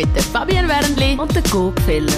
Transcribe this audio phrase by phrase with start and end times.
[0.00, 2.12] mit der Fabian Wernli und der Gopfeller.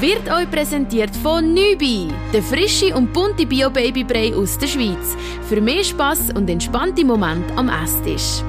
[0.00, 5.16] Wird euch präsentiert von Nübi, der frische und bunte Bio-Babybrei aus der Schweiz.
[5.48, 8.42] Für mehr Spass und entspannte Momente am Esstisch.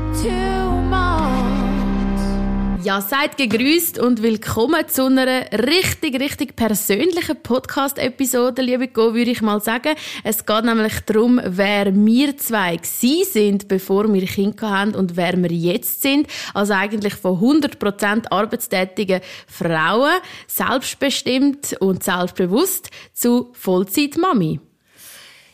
[2.88, 9.42] Ja, seid gegrüßt und willkommen zu einer richtig, richtig persönlichen Podcast-Episode, liebe Go, würde ich
[9.42, 9.94] mal sagen.
[10.24, 15.36] Es geht nämlich darum, wer wir zwei gsi sind, bevor wir Kinder haben und wer
[15.36, 16.28] wir jetzt sind.
[16.54, 24.62] Also eigentlich von 100% arbeitstätigen Frauen, selbstbestimmt und selbstbewusst zu Vollzeit-Mami.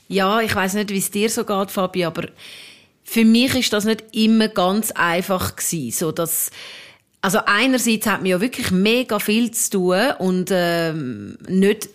[0.08, 2.28] Ja, ich weiß nicht, wie es dir so geht, Fabi, aber
[3.04, 6.52] für mich ist das nicht immer ganz einfach gewesen, so dass
[7.24, 11.88] also einerseits hat man ja wirklich mega viel zu tun und ähm, nicht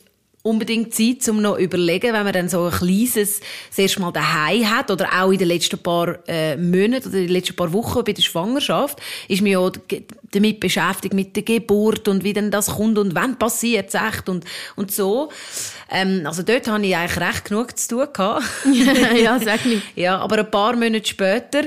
[0.42, 4.10] unbedingt Zeit, um noch zu überlegen, wenn man dann so ein kleines das erste Mal
[4.10, 7.70] daheim hat oder auch in den letzten paar äh, Monaten oder in den letzten paar
[7.74, 9.70] Wochen bei der Schwangerschaft, ist man ja
[10.30, 14.30] damit beschäftigt mit der Geburt und wie denn das kommt und wann passiert es echt
[14.30, 15.30] und, und so.
[15.90, 18.42] Ähm, also dort hatte ich eigentlich recht genug zu tun.
[19.22, 19.82] Ja, sag nicht.
[19.94, 21.64] Ja, aber ein paar Monate später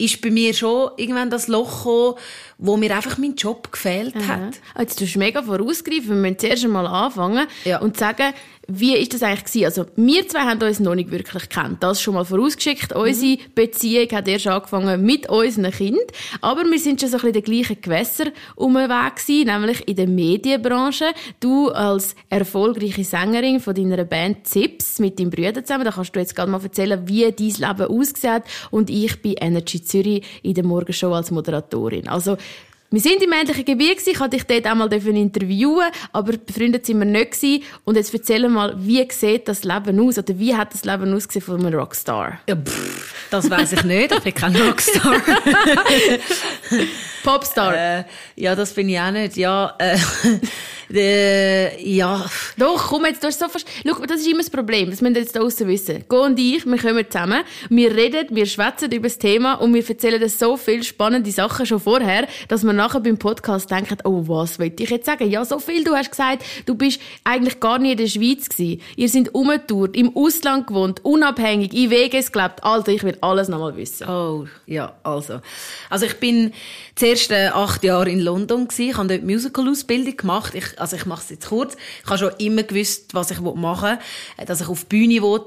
[0.00, 2.14] ist bei mir schon irgendwann das Loch gekommen,
[2.58, 4.26] wo mir einfach mein Job gefehlt Aha.
[4.26, 4.60] hat.
[4.78, 6.08] Jetzt tust du mega vorausgreifen.
[6.08, 7.80] Wir müssen zuerst einmal anfangen ja.
[7.80, 8.32] und sagen,
[8.72, 9.64] wie ist das eigentlich gewesen?
[9.64, 11.82] Also, wir zwei haben uns noch nicht wirklich kennt.
[11.82, 12.94] Das schon mal vorausgeschickt.
[12.94, 13.00] Mhm.
[13.00, 16.00] Unsere Beziehung hat erst angefangen mit unseren Kind.
[16.40, 19.96] Aber wir sind schon so ein bisschen in den gleichen Gewässer unterwegs gewesen, nämlich in
[19.96, 21.06] der Medienbranche.
[21.40, 25.84] Du als erfolgreiche Sängerin von deiner Band Zips mit deinem Brüder zusammen.
[25.84, 28.42] Da kannst du jetzt gerade mal erzählen, wie dein Leben aussieht.
[28.70, 32.08] Und ich bin Energy Zürich in der Morgenshow als Moderatorin.
[32.08, 32.36] Also,
[32.90, 37.04] wir sind im ähnlichen Gebiet ich konnte dich dort einmal interviewen, aber befreundet sind wir
[37.04, 37.62] nicht gewesen.
[37.84, 41.44] Und jetzt erzähl mal, wie sieht das Leben aus, oder wie hat das Leben ausgesehen
[41.44, 42.40] von einem Rockstar?
[42.48, 45.14] Ja, pff, das weiß ich nicht, ich bin kein Rockstar.
[47.22, 47.76] Popstar?
[47.76, 48.04] Äh,
[48.36, 49.74] ja, das bin ich auch nicht, ja.
[49.78, 49.96] Äh,
[50.92, 52.24] äh, ja.
[52.56, 53.66] Doch, komm jetzt, du hast so fast...
[53.86, 56.04] Schau, das ist immer das Problem, das müssen wir jetzt draussen wissen.
[56.08, 59.88] Go und ich, wir kommen zusammen, wir reden, wir schwätzen über das Thema und wir
[59.88, 64.58] erzählen so viele spannende Sachen schon vorher, dass wir nachher beim Podcast denken, oh, was
[64.58, 65.30] wollte ich jetzt sagen?
[65.30, 68.80] Ja, so viel, du hast gesagt, du bist eigentlich gar nie in der Schweiz gewesen.
[68.96, 72.64] Ihr seid umgetourt, im Ausland gewohnt, unabhängig, in Weges gelebt.
[72.64, 74.08] Alter, ich will alles nochmal wissen.
[74.08, 75.40] Oh, ja, also.
[75.88, 76.52] Also ich bin
[76.94, 78.90] zuerst äh, acht Jahre in London gewesen.
[78.90, 80.54] Ich habe dort Musical-Ausbildung gemacht.
[80.54, 81.76] Ich, also ich mache es jetzt kurz.
[82.02, 83.98] Ich habe schon immer gewusst, was ich machen will,
[84.36, 85.40] äh, dass ich auf die Bühne will.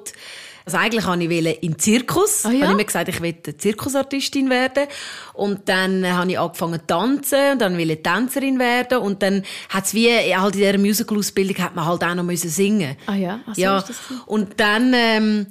[0.66, 2.46] Also eigentlich wollte ich in den Zirkus.
[2.46, 2.56] Ah, ja?
[2.56, 4.88] Ich habe immer gesagt, ich will Zirkusartistin werden.
[5.34, 9.00] Und dann habe ich angefangen zu tanzen und dann wollte ich Tänzerin werden.
[9.00, 12.50] Und dann hat es wie, halt in dieser Musical-Ausbildung hat man halt auch noch müssen
[12.50, 12.96] singen.
[13.08, 13.40] Ah ja?
[13.46, 13.78] Ach so, ja.
[13.78, 15.48] Ist das und dann, ähm,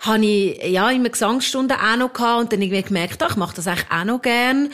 [0.00, 3.56] habe ich, ja, immer Gesangsstunden auch noch gehabt und dann irgendwie gemerkt, ach, ich mache
[3.56, 4.70] das eigentlich auch noch gern.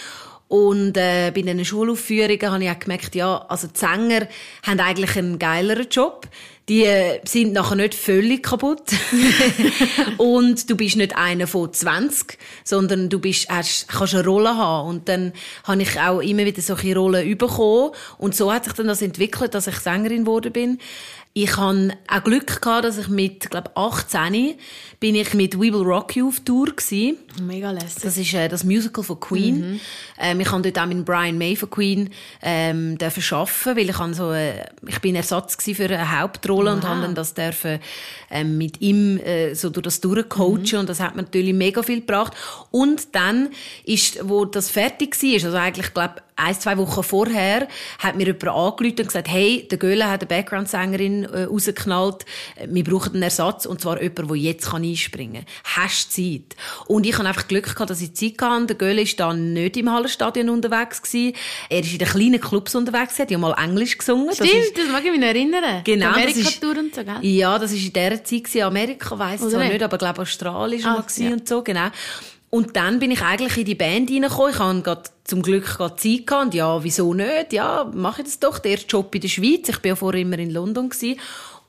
[0.50, 4.26] Und äh, bei den Schulaufführungen habe ich auch gemerkt, ja, also die Sänger
[4.66, 6.26] haben eigentlich einen geileren Job.
[6.68, 8.82] Die äh, sind nachher nicht völlig kaputt.
[10.18, 14.88] und du bist nicht einer von 20, sondern du bist, hast, kannst eine Rolle haben.
[14.88, 17.92] Und dann habe ich auch immer wieder solche Rollen bekommen.
[18.18, 20.80] Und so hat sich dann das entwickelt, dass ich Sängerin geworden bin.
[21.32, 24.56] Ich hatte auch Glück gehabt, dass ich mit, glaube 18
[24.98, 27.18] bin ich mit We Will Rock You auf Tour gewesen.
[27.40, 28.02] Mega lässig.
[28.02, 29.72] Das ist äh, das Musical von Queen.
[29.72, 29.80] Mhm.
[30.18, 32.10] Ähm, ich konnte dort auch mit Brian May von Queen
[32.42, 36.76] ähm, dürfen arbeiten, weil ich so, äh, ich bin Ersatz für eine Hauptrolle wow.
[36.76, 37.78] und habe dann das dürfen
[38.28, 40.78] ähm, mit ihm äh, so durch das durchcoachen mhm.
[40.80, 42.32] und das hat mir natürlich mega viel gebracht.
[42.72, 43.50] Und dann
[43.84, 47.68] ist, wo das fertig war, also eigentlich glaube ein, zwei Wochen vorher,
[47.98, 52.24] hat mir jemand angerufen und gesagt, hey, der Göhle hat eine Background-Sängerin äh, rausgeknallt,
[52.66, 55.84] wir brauchen einen Ersatz und zwar jemand, der jetzt kann einspringen kann.
[55.84, 56.56] Hast du Zeit?
[56.86, 58.66] Und ich habe einfach Glück gehabt, dass ich Zeit hatte.
[58.66, 61.02] Der Göhle war dann nicht im Hallenstadion unterwegs.
[61.02, 61.34] Gewesen.
[61.68, 63.18] Er ist in den kleinen Clubs unterwegs.
[63.18, 64.34] Er hat ja mal Englisch gesungen.
[64.34, 65.82] Stimmt, das, das mag ich mich erinnern.
[65.84, 66.08] Genau.
[66.08, 67.18] Amerika-Tour und so, gell?
[67.22, 68.44] Ja, das war in dieser Zeit.
[68.44, 68.62] Gewesen.
[68.62, 71.30] Amerika weiss ich zwar nicht, aber ich glaube Australien war ah, ja.
[71.30, 71.88] und so, genau.
[72.50, 74.80] Und dann bin ich eigentlich in die Band reingekommen.
[74.82, 76.46] Ich hatte zum Glück gerade Zeit gehabt.
[76.46, 77.52] Und ja, wieso nicht?
[77.52, 78.58] Ja, mache ich das doch.
[78.58, 79.68] Der erste Job in der Schweiz.
[79.68, 81.20] Ich bin ja vorher immer in London gewesen.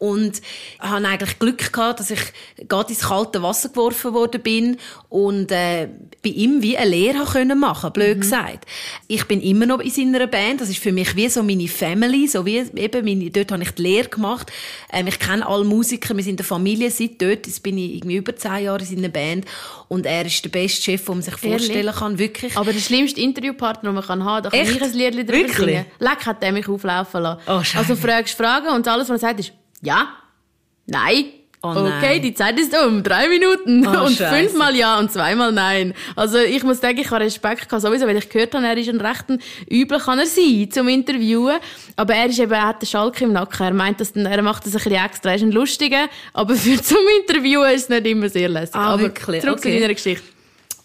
[0.02, 0.42] Und
[0.80, 2.22] habe eigentlich Glück gehabt, dass ich
[2.68, 4.78] gerade ins kalte Wasser geworfen worden bin
[5.10, 5.90] und äh,
[6.24, 8.22] bei ihm wie eine Lehre können machen, blöd mhm.
[8.22, 8.66] gesagt.
[9.08, 10.60] Ich bin immer noch in seiner Band.
[10.60, 13.70] Das ist für mich wie so meine Family, so wie eben meine, dort habe ich
[13.72, 14.52] die Lehre gemacht.
[14.92, 17.46] Ähm, ich kenne alle Musiker, wir sind eine Familie seit dort.
[17.46, 19.46] Jetzt bin ich irgendwie über zehn Jahre in seiner Band
[19.88, 21.96] und er ist der beste Chef, den man sich vorstellen Ehrlich?
[21.96, 22.58] kann, wirklich.
[22.58, 24.78] Aber der schlimmste Interviewpartner, den man kann haben, da kann Echt?
[24.78, 25.58] ich ein Lied drüber wirklich?
[25.58, 25.86] singen.
[26.00, 27.42] Leck hat der mich auflaufen lassen.
[27.46, 30.10] Oh, also fragst Fragen und alles, was er sagt, ist ja,
[30.86, 31.26] nein,
[31.64, 33.04] Oh okay, die Zeit ist um.
[33.04, 33.86] Drei Minuten.
[33.86, 34.36] Oh, und Scheiße.
[34.36, 35.94] fünfmal ja und zweimal nein.
[36.16, 38.90] Also ich muss sagen, ich habe Respekt gehabt, sowieso, weil ich gehört habe, er ist
[38.90, 39.26] ein recht
[39.70, 41.60] übel kann er sein zum Interviewen.
[41.98, 43.64] Aber er ist eben, er hat den Schalk im Nacken.
[43.64, 45.30] Er meint, dass, er macht das ein bisschen extra.
[45.30, 46.08] Er ist ein Lustiger.
[46.34, 48.74] Aber für zum Interviewen ist es nicht immer sehr lässig.
[48.74, 49.42] Ah, aber wirklich?
[49.42, 49.74] zurück okay.
[49.74, 50.26] zu deiner Geschichte.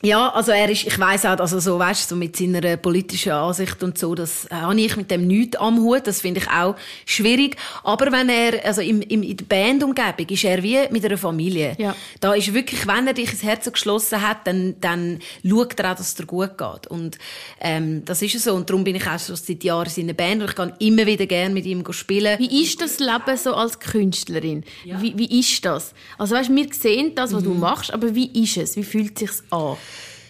[0.02, 3.82] Ja, also er ist, ich weiß auch, also so, weißt, so mit seiner politischen Ansicht
[3.82, 6.76] und so, das äh, habe ich mit dem nichts am Hut, das finde ich auch
[7.06, 7.56] schwierig.
[7.82, 11.74] Aber wenn er, also im, im, in der Bandumgebung ist er wie mit einer Familie.
[11.78, 11.96] Ja.
[12.20, 15.96] Da ist wirklich, wenn er dich ins Herz geschlossen hat, dann, dann schaut er auch,
[15.96, 16.86] dass es dir gut geht.
[16.88, 17.18] Und,
[17.60, 18.52] ähm, das ist so.
[18.54, 21.06] Und darum bin ich auch schon seit Jahren in seiner Band und ich kann immer
[21.06, 22.38] wieder gerne mit ihm spielen.
[22.38, 24.62] Wie ist das Leben so als Künstlerin?
[24.84, 25.00] Ja.
[25.00, 25.94] Wie, wie ist das?
[26.18, 27.46] Also weißt, wir sehen das, was mhm.
[27.46, 28.76] du machst, aber wie ist es?
[28.76, 29.76] Wie fühlt es sich an?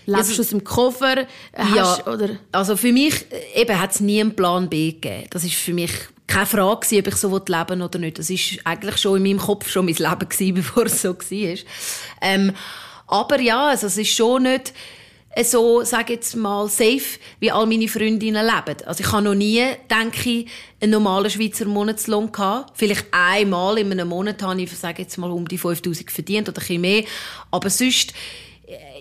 [0.07, 1.27] Lebst du aus dem Koffer?
[1.55, 2.31] Hast, ja, oder?
[2.53, 5.27] also für mich eben hat es nie einen Plan B gegeben.
[5.31, 5.91] Das ist für mich
[6.27, 8.19] keine Frage gewesen, ob ich so leben oder nicht.
[8.19, 11.59] Das ist eigentlich schon in meinem Kopf schon mein Leben gewesen, bevor es so war.
[12.21, 12.53] Ähm,
[13.07, 14.73] aber ja, also es ist schon nicht
[15.45, 18.87] so, sage jetzt mal, safe, wie all meine Freundinnen leben.
[18.87, 20.47] Also ich habe noch nie, denke ich,
[20.81, 22.73] einen normalen Schweizer Monatslohn gehabt.
[22.75, 26.59] Vielleicht einmal in einem Monat habe ich, sage jetzt mal, um die 5000 verdient oder
[26.59, 27.05] ein bisschen mehr.
[27.51, 28.15] Aber sonst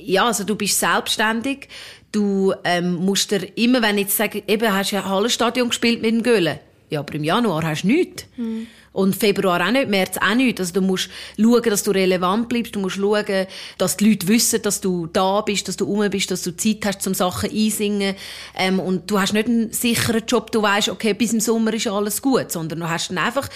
[0.05, 1.67] ja, also du bist selbstständig.
[2.11, 6.01] Du ähm, musst dir immer, wenn ich jetzt sage, eben hast du ein Hallenstadion gespielt
[6.01, 6.59] mit dem Göhlen.
[6.89, 8.25] Ja, aber im Januar hast du nichts.
[8.37, 8.67] Mhm.
[8.93, 10.57] Und Februar auch nicht, März auch nicht.
[10.57, 12.75] Also du musst schauen, dass du relevant bleibst.
[12.75, 13.47] Du musst schauen,
[13.77, 16.85] dass die Leute wissen, dass du da bist, dass du rum bist, dass du Zeit
[16.85, 18.15] hast, um Sachen einsingen.
[18.55, 21.87] Ähm, und du hast nicht einen sicheren Job, du weißt, okay, bis im Sommer ist
[21.87, 23.49] alles gut, sondern du hast dann einfach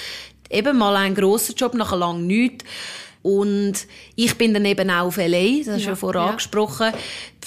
[0.50, 2.66] eben mal einen grossen Job, nachher lang nichts.
[3.22, 3.74] Und
[4.16, 6.28] ich bin dann eben auch auf L.A., das hast du ja, ja vorher ja.
[6.30, 6.92] angesprochen.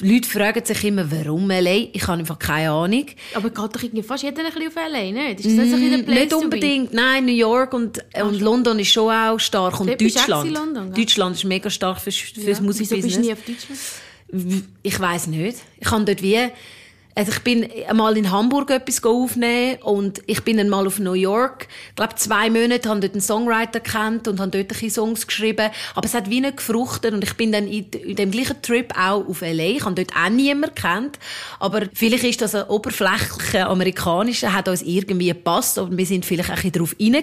[0.01, 1.89] Die Leute fragen sich immer, warum L.A.?
[1.93, 3.07] Ich habe einfach keine Ahnung.
[3.35, 5.47] Aber geht doch irgendwie fast jeder ein bisschen auf L.A., nicht?
[5.47, 8.93] Ist das mm, ein Place Nicht unbedingt, nein, New York und, Ach, und London ist
[8.93, 9.81] schon auch stark.
[9.81, 10.51] Und Deutschland.
[10.51, 12.65] London, Deutschland ist mega stark fürs, fürs ja.
[12.65, 12.91] Musikbusiness.
[12.91, 14.65] Wieso bist du nie auf Deutschland?
[14.83, 15.59] Ich weiß nicht.
[15.81, 16.39] Ich habe dort wie
[17.15, 21.69] also ich bin einmal in Hamburg etwas aufnehmen und ich bin einmal auf New York.
[21.91, 25.71] Ich glaube, zwei Monate, habe dort einen Songwriter kennt und habe dort ein Songs geschrieben.
[25.95, 28.93] Aber es hat wie nicht gefruchtet und ich bin dann in, in dem gleichen Trip
[28.99, 29.63] auch auf L.A.
[29.63, 31.19] Ich habe dort auch niemanden kennt.
[31.61, 36.49] Aber vielleicht ist das ein oberflächlicher amerikanischer, hat uns irgendwie gepasst und wir sind vielleicht
[36.49, 37.23] ein bisschen darauf reingefallen.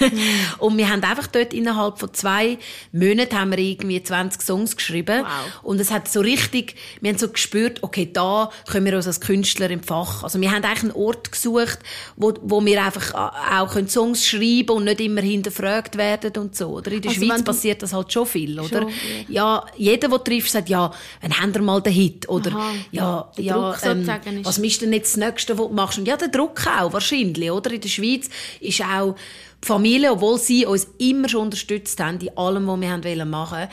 [0.00, 0.14] Mm.
[0.60, 2.58] und wir haben einfach dort innerhalb von zwei
[2.92, 5.22] Monaten haben wir irgendwie 20 Songs geschrieben.
[5.22, 5.64] Wow.
[5.64, 9.20] Und es hat so richtig, wir haben so gespürt, okay, da können wir uns als
[9.20, 10.22] Künstler im Fach.
[10.22, 11.78] Also wir haben eigentlich einen Ort gesucht,
[12.16, 16.68] wo, wo wir einfach auch Songs schreiben und nicht immer hinterfragt werden und so.
[16.68, 18.82] Oder in der also Schweiz passiert das halt schon viel, oder?
[18.82, 18.88] Schon,
[19.28, 19.62] ja.
[19.62, 22.28] ja, jeder, der trifft, sagt, ja, wann haben wir mal den Hit?
[22.28, 24.08] Oder, Aha, ja, ja, ähm,
[24.42, 25.98] was ist denn jetzt das Nächste, was du machst?
[25.98, 27.70] Und ja, der Druck auch, wahrscheinlich, oder?
[27.70, 28.28] In der Schweiz
[28.60, 29.16] ist auch
[29.62, 33.72] die Familie, obwohl sie uns immer schon unterstützt haben, in allem, was wir machen wollten,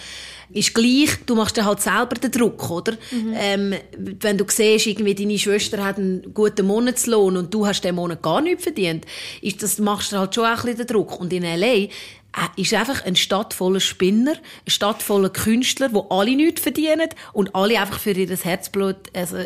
[0.53, 2.93] ist gleich, du machst dir halt selber den Druck, oder?
[3.11, 3.33] Mhm.
[3.35, 7.95] Ähm, wenn du siehst, irgendwie deine Schwester hat einen guten Monatslohn und du hast den
[7.95, 9.05] Monat gar nichts verdient,
[9.41, 11.19] ist das, machst du halt schon ein bisschen den Druck.
[11.19, 11.87] Und in L.A.
[12.35, 17.09] Äh, ist einfach eine Stadt voller Spinner, eine Stadt voller Künstler, wo alle nichts verdienen
[17.31, 19.37] und alle einfach für ihr Herzblut, also,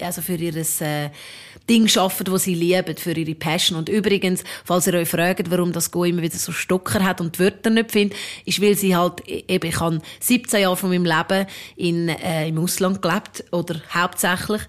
[0.00, 1.10] also für ihr, äh,
[1.68, 3.78] Dinge schaffen, die sie lieben, für ihre Passion.
[3.78, 7.36] Und übrigens, falls ihr euch fragt, warum das Go immer wieder so Stocker hat und
[7.36, 10.90] die Wörter nicht findet, ist, weil sie halt, e-, eben, ich habe 17 Jahre von
[10.90, 11.46] meinem Leben
[11.76, 14.62] in, äh, im Ausland gelebt, oder hauptsächlich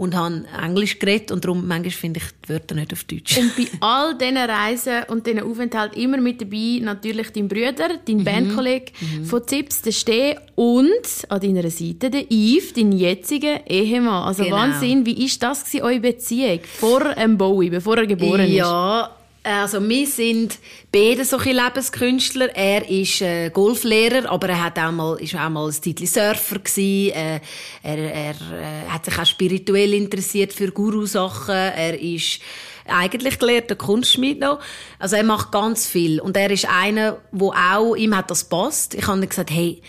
[0.00, 3.36] und habe Englisch geredet und darum manchmal finde ich die Wörter nicht auf Deutsch.
[3.36, 8.16] Und bei all diesen Reisen und diesen Aufenthalten immer mit dabei natürlich dein Bruder, dein
[8.16, 8.24] mhm.
[8.24, 9.26] Bandkollege mhm.
[9.26, 10.88] von Zips, der Steh und
[11.28, 14.24] an deiner Seite der Yves, dein jetziger Ehemann.
[14.24, 14.56] Also genau.
[14.56, 16.39] Wahnsinn, wie war das gewesen, eure Beziehung
[16.78, 18.52] vor ähm, Bowie, bevor er geboren ist?
[18.52, 19.10] Ja,
[19.42, 20.58] also wir sind
[20.92, 22.54] beide solche Lebenskünstler.
[22.54, 26.58] Er ist äh, Golflehrer, aber er hat auch mal, ist auch mal ein Titel Surfer
[26.58, 27.16] gewesen.
[27.16, 27.40] Äh,
[27.82, 31.54] er, er äh, hat sich auch spirituell interessiert für Guru-Sachen.
[31.54, 32.40] Er ist
[32.86, 34.60] eigentlich gelehrter Kunstschmied noch.
[34.98, 36.20] Also er macht ganz viel.
[36.20, 38.94] Und er ist einer, wo auch, ihm hat das passt.
[38.94, 39.80] Ich habe gesagt, hey,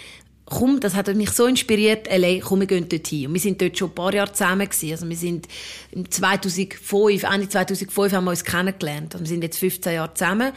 [0.52, 3.28] komm, das hat mich so inspiriert, LA, komm, wir gehen dort hin.
[3.28, 4.92] Und wir sind dort schon ein paar Jahre zusammen gewesen.
[4.92, 5.48] Also wir sind
[5.92, 9.16] im 2005, Ende 2005 haben wir uns kennengelernt.
[9.16, 10.52] Also wir sind jetzt 15 Jahre zusammen.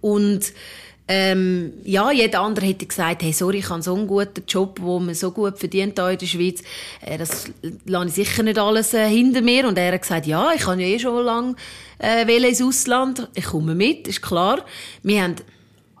[0.00, 0.52] Und
[1.08, 5.00] ähm, ja, jeder andere hätte gesagt, hey, sorry, ich habe so einen guten Job, wo
[5.00, 6.62] man so gut verdient hier in der Schweiz.
[7.00, 7.50] Äh, das
[7.84, 9.66] lasse ich sicher nicht alles äh, hinter mir.
[9.66, 11.56] Und er hat gesagt, ja, ich habe ja eh schon lange
[11.98, 13.28] äh, ins Ausland.
[13.34, 14.64] Ich komme mit, ist klar.
[15.02, 15.34] Wir haben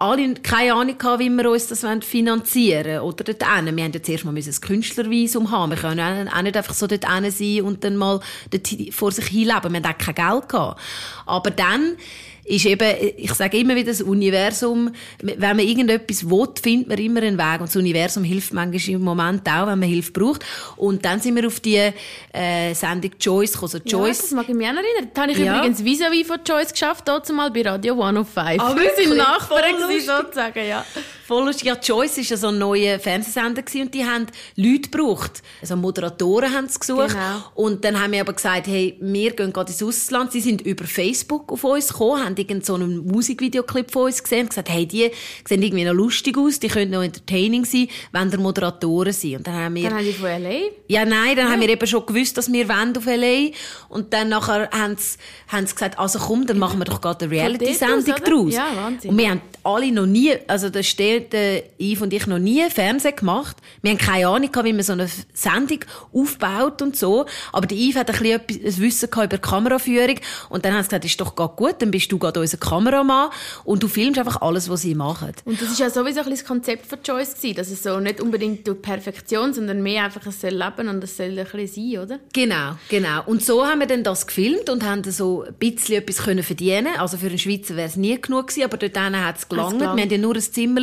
[0.02, 3.00] alle keine Ahnung gehabt, wie wir uns das finanzieren wollen.
[3.00, 3.76] Oder dort hin.
[3.76, 5.70] Wir haben ja zuerst mal ein Künstlervisum haben.
[5.70, 9.26] Wir können auch nicht einfach so dort hin sein und dann mal dort vor sich
[9.26, 9.72] hin leben.
[9.72, 10.80] Wir hatten auch kein Geld gehabt.
[11.26, 11.96] Aber dann
[12.44, 17.22] ist eben, ich sage immer wieder, das Universum, wenn man irgendetwas will, findet man immer
[17.22, 17.60] einen Weg.
[17.60, 20.44] Und das Universum hilft manchmal im Moment auch, wenn man Hilfe braucht.
[20.76, 21.92] Und dann sind wir auf die
[22.32, 23.72] äh, Sendung Joyce gekommen.
[23.74, 25.10] Also Joyce, ja, das mag ich mich auch erinnern.
[25.14, 25.58] Da habe ich ja.
[25.58, 28.60] übrigens vis-à-vis von Joyce geschafft, mal bei Radio 105.
[28.60, 30.84] Ah, wir sind Nachbarn sozusagen, ja.
[31.26, 31.66] Voll lustig.
[31.66, 35.42] Ja, Joyce war ja so ein neuer Fernsehsender und die haben Leute gebraucht.
[35.60, 37.08] Also Moderatoren haben sie gesucht.
[37.08, 37.44] Genau.
[37.54, 40.32] Und dann haben wir aber gesagt, hey, wir gehen gerade ins Ausland.
[40.32, 44.48] Sie sind über Facebook auf uns gekommen, irgend so einen Musikvideoclip von uns gesehen und
[44.50, 45.10] gesagt, hey, die
[45.46, 49.36] sehen irgendwie noch lustig aus, die können noch entertaining sein, wenn der Moderatoren sind.
[49.36, 49.88] Und dann haben wir...
[49.88, 50.70] Dann haben die von L.A.?
[50.88, 51.52] Ja, nein, dann ja.
[51.52, 53.50] haben wir eben schon gewusst, dass wir wollen auf L.A.
[53.88, 57.24] Und dann nachher haben sie, haben sie gesagt, also komm, dann machen wir doch gerade
[57.24, 58.54] eine Reality-Sendung draus.
[58.54, 59.10] Ja, Wahnsinn.
[59.10, 62.68] Und wir haben alle noch nie, also da steht äh, Yves und ich noch nie
[62.70, 63.56] Fernsehen gemacht.
[63.82, 65.80] Wir haben keine Ahnung wie man so eine Sendung
[66.12, 67.26] aufbaut und so.
[67.52, 70.16] Aber der Yves hat ein bisschen etwas, ein Wissen über Kameraführung.
[70.48, 73.30] Und dann haben sie gesagt, ist doch gut, dann bist du gerade unser Kameramann
[73.64, 75.32] und du filmst einfach alles, was sie machen.
[75.44, 78.20] Und das ist ja sowieso ein das Konzept von Joyce gewesen, dass es so nicht
[78.20, 82.02] unbedingt durch Perfektion, sondern mehr einfach es soll leben und es soll ein bisschen sein,
[82.02, 82.18] oder?
[82.32, 83.22] Genau, genau.
[83.26, 86.94] Und so haben wir dann das gefilmt und haben so ein bisschen etwas können verdienen.
[86.98, 89.80] Also für einen Schweizer wäre es nie genug gewesen, aber dort hat es gelangt.
[89.80, 90.80] Wir haben ja nur ein Zimmer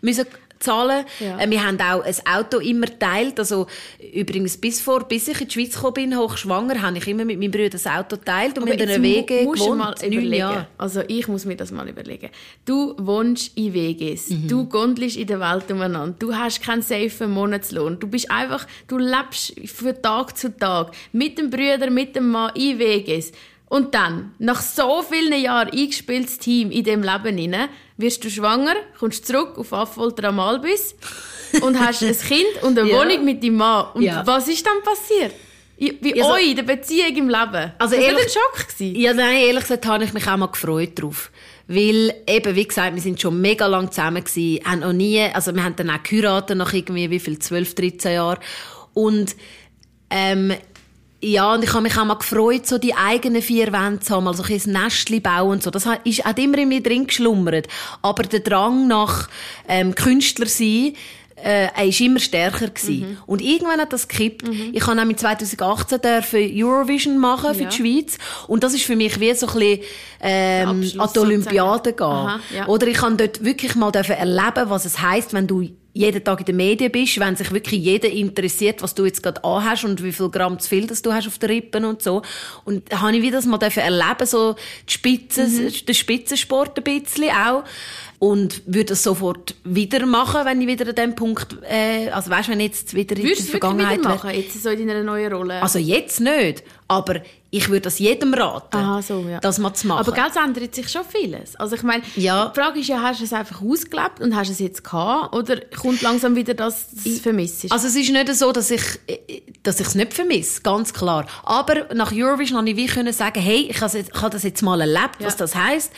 [0.00, 0.26] müssen
[0.62, 1.04] zahlen.
[1.20, 1.38] Ja.
[1.38, 3.38] Äh, wir haben auch ein Auto immer teilt.
[3.38, 3.66] Also,
[4.12, 7.38] übrigens, bis vor, bis ich in die Schweiz gekommen bin, hochschwanger, habe ich immer mit
[7.38, 9.78] meinem Bruder das Auto teilt und Aber wir haben WG musst gewohnt.
[9.78, 10.66] Mal überlegen.
[10.78, 12.30] Also, ich muss mir das mal überlegen.
[12.64, 14.30] Du wohnst in WGs.
[14.30, 14.48] Mhm.
[14.48, 16.14] Du gondelst in der Welt umeinander.
[16.18, 17.98] Du hast keinen safen Monatslohn.
[17.98, 20.92] Du bist einfach, du lebst von Tag zu Tag.
[21.12, 23.32] Mit dem Bruder, mit dem Mann in WGs.
[23.72, 28.74] Und dann, nach so vielen Jahren eingespieltes Team in dem Leben hinein, wirst du schwanger,
[28.98, 30.94] kommst zurück auf Affolter am Albis
[31.62, 32.98] und hast ein Kind und eine ja.
[32.98, 33.86] Wohnung mit deinem Mann.
[33.94, 34.26] Und ja.
[34.26, 35.32] was ist dann passiert?
[36.02, 37.72] Bei also, euch, der Beziehung im Leben.
[37.78, 38.94] Also das ehrlich, ein Schock gewesen?
[38.94, 41.30] Ja, nein, ehrlich gesagt habe ich mich auch mal gefreut drauf.
[41.66, 45.54] Weil, eben, wie gesagt, wir sind schon mega lang zusammen gewesen, haben noch nie, also
[45.54, 48.38] wir haben dann auch geheiratet nach irgendwie, wie viel, 12, 13 Jahren.
[48.92, 49.34] Und,
[50.10, 50.52] ähm,
[51.22, 54.26] ja, und ich habe mich auch mal gefreut, so die eigenen vier Wände zu haben,
[54.26, 55.70] also ein Nestchen bauen und so.
[55.70, 57.68] Das ist, hat immer in mir drin geschlummert.
[58.02, 59.28] Aber der Drang nach
[59.68, 60.94] ähm, Künstler sein,
[61.36, 63.10] äh, er ist immer stärker gewesen.
[63.10, 63.16] Mhm.
[63.26, 64.48] Und irgendwann hat das gekippt.
[64.48, 64.70] Mhm.
[64.72, 67.68] Ich habe nämlich 2018 dürfen Eurovision machen für ja.
[67.68, 68.18] die Schweiz.
[68.48, 69.80] Und das ist für mich wie so ein bisschen,
[70.20, 72.06] ähm, an die Olympiade gehen.
[72.06, 72.66] Aha, ja.
[72.66, 76.46] Oder ich kann dort wirklich mal erleben, was es heißt, wenn du jeden Tag in
[76.46, 80.12] den Medien bist, wenn sich wirklich jeder interessiert, was du jetzt gerade anhast und wie
[80.12, 82.22] viel Gramm zu viel das du hast auf den Rippen und so.
[82.64, 84.56] Und habe ich wieder das mal erleben, so
[84.88, 85.70] die Spitze, mhm.
[85.86, 87.64] den Spitzensport ein bisschen auch
[88.22, 92.50] und würde das sofort wieder machen, wenn ich wieder an dem Punkt, äh, also weißt,
[92.50, 95.60] wenn jetzt wieder Würdest in der Vergangenheit wieder machen, jetzt so in einer neuen Rolle?
[95.60, 97.16] Also jetzt nicht, aber
[97.50, 99.40] ich würde das jedem raten, Aha, so, ja.
[99.40, 100.06] das mal zu machen.
[100.06, 101.56] Aber Geld ändert sich schon vieles.
[101.56, 102.46] Also ich meine, ja.
[102.54, 105.56] die Frage ist ja, hast du es einfach ausgelebt und hast es jetzt gehabt oder
[105.76, 107.72] kommt langsam wieder das, das vermisst?
[107.72, 109.00] Also es ist nicht so, dass ich
[109.64, 111.26] dass ich es nicht vermisse, ganz klar.
[111.42, 115.16] Aber nach Eurovision konnte ich wie können sagen, hey, ich habe das jetzt mal erlebt,
[115.18, 115.26] ja.
[115.26, 115.90] was das heißt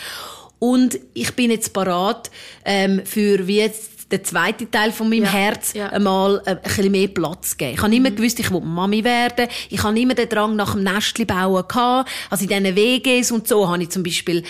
[0.59, 2.31] und ich bin jetzt parat
[2.65, 5.89] ähm, für wie jetzt der zweite Teil von meinem ja, Herz ja.
[5.89, 7.75] einmal äh, ein bisschen mehr Platz geben.
[7.75, 8.17] Ich habe immer mhm.
[8.17, 9.49] gewusst, ich will Mami werden.
[9.71, 12.11] Ich habe immer den Drang nach dem Nestli bauen gehabt.
[12.31, 14.45] Also in diesen WGs und so habe ich zum Beispiel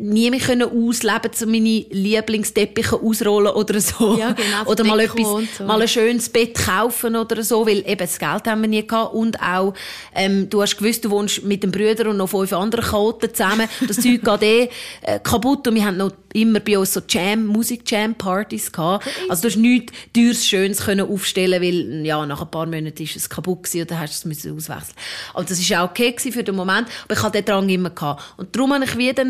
[0.00, 4.16] nie mehr können ausleben, so meine Lieblingsteppiche ausrollen oder so.
[4.18, 5.26] Ja, genau, oder mal etwas,
[5.58, 5.64] so.
[5.64, 9.14] mal ein schönes Bett kaufen oder so, weil eben das Geld haben wir nie gehabt
[9.14, 9.74] und auch,
[10.14, 13.68] ähm, du hast gewusst, du wohnst mit dem Brüder und noch fünf anderen Chaoten zusammen.
[13.86, 14.68] Das Zeug geht eh
[15.02, 19.06] äh, kaputt und wir haben noch immer bei uns so Jam, Musik-Jam-Partys gehabt.
[19.28, 23.16] Also du hast nichts teures, schönes können aufstellen, weil, ja, nach ein paar Monaten ist
[23.16, 24.96] es kaputt gewesen und dann hast du es auswechseln.
[25.32, 28.22] Aber das war auch okay für den Moment, aber ich hatte den Drang immer gehabt.
[28.36, 29.24] Und darum habe ich wieder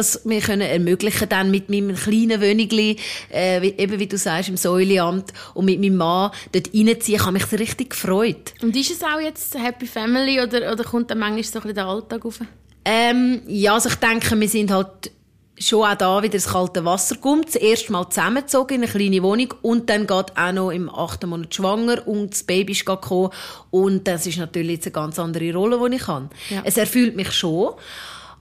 [0.00, 2.96] das wir können ermöglichen dann mit meinem kleinen Wönigli,
[3.32, 7.16] äh, eben wie du sagst, im Säuleamt und mit meinem Mann dort reinziehen.
[7.16, 8.54] Ich habe mich richtig gefreut.
[8.62, 11.74] Und ist es auch jetzt Happy Family oder, oder kommt dann manchmal so ein bisschen
[11.74, 12.40] der Alltag auf?
[12.84, 15.12] Ähm, ja, also ich denke, wir sind halt
[15.58, 17.48] schon auch da wieder das kalte Wasser kommt.
[17.48, 21.28] Das erste Mal zusammengezogen in eine kleine Wohnung und dann geht auch noch im achten
[21.28, 23.30] Monat schwanger und das Baby ist gekommen.
[23.70, 26.30] Und das ist natürlich jetzt eine ganz andere Rolle, die ich habe.
[26.48, 26.62] Ja.
[26.64, 27.74] Es erfüllt mich schon.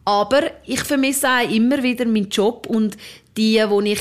[0.10, 2.98] Aber ich vermisse auch immer wieder meinen Job und
[3.38, 4.00] die, wo ich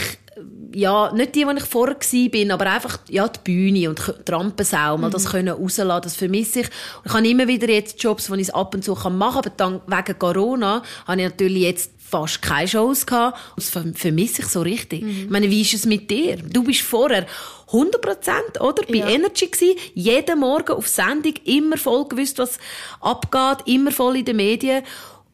[0.75, 4.33] ja, nicht die, wo ich vorher war, bin, aber einfach, ja, die Bühne und die
[4.33, 5.13] Rampensau, mal mhm.
[5.13, 6.67] das können rauslassen, das vermisse ich.
[6.99, 9.51] Und ich habe immer wieder jetzt Jobs, die ich ab und zu machen kann, aber
[9.51, 13.39] dann, wegen Corona, habe ich natürlich jetzt fast keine Shows gehabt.
[13.57, 15.03] Das vermisse ich so richtig.
[15.03, 15.25] Mhm.
[15.25, 16.37] Ich meine, wie ist es mit dir?
[16.37, 17.27] Du bist vorher
[17.67, 18.83] 100 Prozent, oder?
[18.87, 19.09] Bei ja.
[19.09, 22.59] Energy gewesen, jeden Morgen auf Sendung, immer voll gewusst, was
[23.01, 24.85] abgeht, immer voll in den Medien.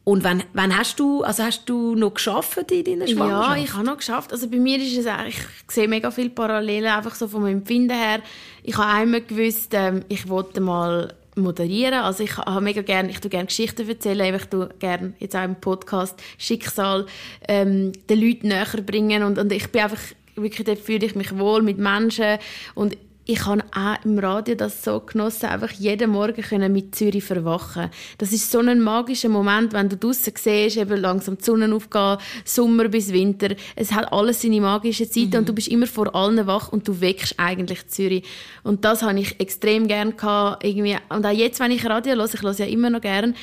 [0.05, 3.57] Und wann, wann hast du, also hast du noch geschafft in deiner Schwangerschaft?
[3.57, 4.31] Ja, ich habe noch geschafft.
[4.31, 8.21] Also bei mir ist es ich sehe mega viele Parallelen, einfach so vom Empfinden her.
[8.61, 12.01] Ich habe einmal gewusst, ähm, ich wollte mal moderieren.
[12.01, 15.43] Also ich habe mega gerne, ich tue gerne Geschichten erzählen, ich tue gerne jetzt auch
[15.43, 17.07] im Podcast Schicksal
[17.47, 20.01] ähm, den Leuten näher bringen und, und ich bin einfach
[20.35, 22.37] wirklich, dort fühle ich mich wohl mit Menschen
[22.75, 22.95] und
[23.27, 27.89] ich habe auch im Radio das so genossen, einfach jeden Morgen können mit Zürich verwachen.
[28.19, 32.17] Das ist so ein magischer Moment, wenn du draußen siehst, eben langsam die Sonne aufgehen,
[32.43, 33.55] Sommer bis Winter.
[33.75, 35.39] Es hat alles seine magische Zeit mhm.
[35.39, 38.23] und du bist immer vor allen wach und du wächst eigentlich Zürich.
[38.61, 40.97] Und das habe ich extrem gern gehabt, irgendwie.
[41.09, 43.33] Und auch jetzt, wenn ich Radio höre, ich höre ja immer noch gern,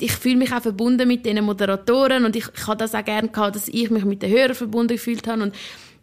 [0.00, 3.30] ich fühle mich auch verbunden mit den Moderatoren und ich, ich habe das auch gern
[3.30, 5.54] gehabt, dass ich mich mit den Hörern verbunden gefühlt habe und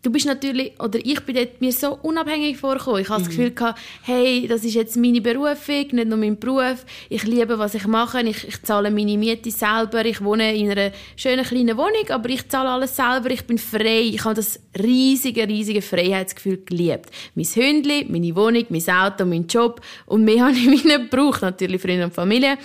[0.03, 3.01] du bist natürlich, oder ich bin dort mir so unabhängig vorgekommen.
[3.01, 3.25] Ich hatte mhm.
[3.25, 6.85] das Gefühl, gehabt, hey, das ist jetzt meine Berufung, nicht nur mein Beruf.
[7.09, 8.21] Ich liebe, was ich mache.
[8.21, 10.05] Ich, ich zahle meine Miete selber.
[10.05, 13.31] Ich wohne in einer schönen kleinen Wohnung, aber ich zahle alles selber.
[13.31, 14.01] Ich bin frei.
[14.01, 17.09] Ich habe das riesige, riesige Freiheitsgefühl geliebt.
[17.35, 19.81] Mein Hündli, meine Wohnung, mein Auto, mein Job.
[20.05, 22.57] Und mehr habe ich nicht gebraucht, natürlich Freunde und Familie.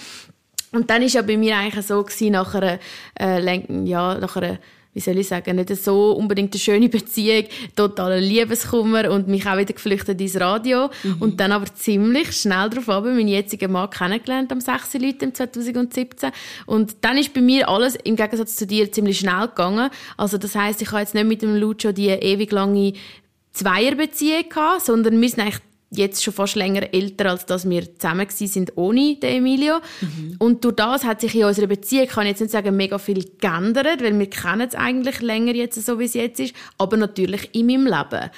[0.73, 2.79] Und dann war ja bei mir eigentlich so gewesen, nach einer,
[3.19, 4.59] äh, ja, nach einer
[4.99, 7.45] wie soll ich sagen, nicht so unbedingt eine schöne Beziehung,
[7.77, 10.91] totaler Liebeskummer und mich auch wieder geflüchtet ins Radio.
[11.05, 11.17] Mhm.
[11.21, 14.95] Und dann aber ziemlich schnell darauf aber meinen jetzigen Mann kennengelernt am 6.
[14.95, 16.33] Leute 2017.
[16.67, 19.89] Und dann ist bei mir alles im Gegensatz zu dir ziemlich schnell gegangen.
[20.17, 22.95] Also das heißt, ich habe jetzt nicht mit dem Lucio die ewig lange
[23.53, 28.27] Zweierbeziehung gehabt, sondern wir sind eigentlich jetzt schon fast länger älter, als dass wir zusammen
[28.29, 29.77] sind ohne den Emilio.
[30.01, 30.37] Mhm.
[30.39, 33.25] Und durch das hat sich in unserer Beziehung, kann ich jetzt nicht sagen, mega viel
[33.41, 37.55] geändert, weil wir kennen es eigentlich länger jetzt, so wie es jetzt ist, aber natürlich
[37.55, 38.31] in meinem Leben.